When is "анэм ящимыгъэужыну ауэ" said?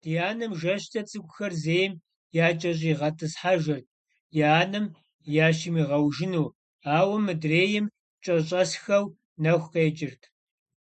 4.62-7.16